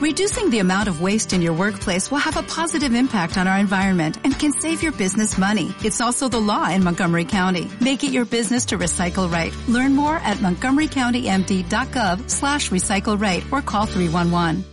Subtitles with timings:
[0.00, 3.58] Reducing the amount of waste in your workplace will have a positive impact on our
[3.58, 5.74] environment and can save your business money.
[5.84, 7.68] It's also the law in Montgomery County.
[7.82, 9.52] Make it your business to recycle right.
[9.68, 14.64] Learn more at montgomerycountymd.gov slash recycle right or call 311.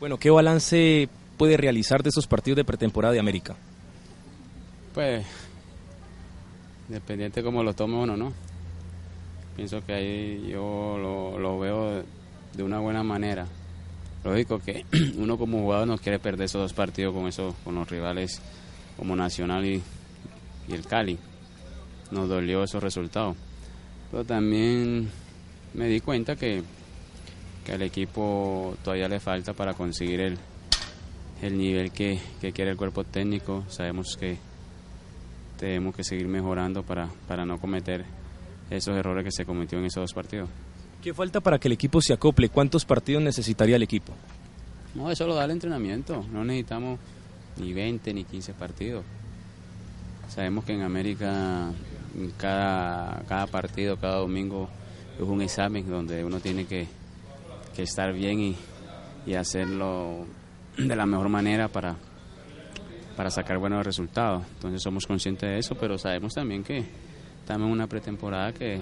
[0.00, 3.54] Bueno, ¿qué balance puede realizar de esos partidos de pretemporada de América?
[4.94, 5.26] Pues,
[6.88, 8.32] dependiente cómo lo tome uno, ¿no?
[9.54, 12.02] Pienso que ahí yo lo, lo veo
[12.54, 13.46] de una buena manera.
[14.24, 14.84] Lógico que
[15.16, 18.40] uno como jugador no quiere perder esos dos partidos con, eso, con los rivales
[18.96, 19.82] como Nacional y,
[20.68, 21.18] y el Cali.
[22.10, 23.36] Nos dolió esos resultados.
[24.10, 25.10] Pero también
[25.74, 26.62] me di cuenta que,
[27.64, 30.38] que al equipo todavía le falta para conseguir el,
[31.40, 33.64] el nivel que, que quiere el cuerpo técnico.
[33.68, 34.36] Sabemos que
[35.58, 38.04] tenemos que seguir mejorando para, para no cometer
[38.70, 40.48] esos errores que se cometió en esos dos partidos.
[41.02, 42.48] ¿Qué falta para que el equipo se acople?
[42.48, 44.12] ¿Cuántos partidos necesitaría el equipo?
[44.94, 46.24] No, eso lo da el entrenamiento.
[46.32, 47.00] No necesitamos
[47.56, 49.04] ni 20 ni 15 partidos.
[50.28, 51.72] Sabemos que en América
[52.36, 54.68] cada, cada partido, cada domingo
[55.16, 56.86] es un examen donde uno tiene que,
[57.74, 58.56] que estar bien y,
[59.26, 60.24] y, hacerlo
[60.78, 61.96] de la mejor manera para,
[63.16, 64.44] para sacar buenos resultados.
[64.54, 66.84] Entonces somos conscientes de eso, pero sabemos también que
[67.40, 68.80] estamos en una pretemporada que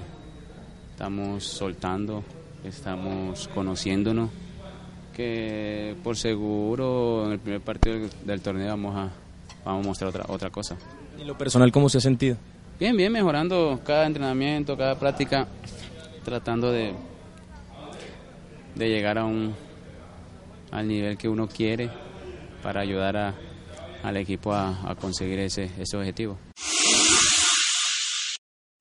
[1.00, 2.22] estamos soltando,
[2.62, 4.28] estamos conociéndonos,
[5.16, 9.10] que por seguro en el primer partido del, torneo vamos a,
[9.64, 10.76] vamos a mostrar otra, otra cosa.
[11.18, 12.36] ¿Y lo personal cómo se ha sentido?
[12.78, 15.48] Bien, bien, mejorando cada entrenamiento, cada práctica,
[16.22, 16.92] tratando de,
[18.74, 19.54] de llegar a un,
[20.70, 21.88] al nivel que uno quiere
[22.62, 23.34] para ayudar a,
[24.02, 26.36] al equipo a, a conseguir ese, ese objetivo.